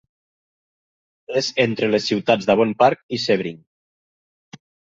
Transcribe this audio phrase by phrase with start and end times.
[1.41, 3.63] És entre les ciutats d'Avon Park i Sebring.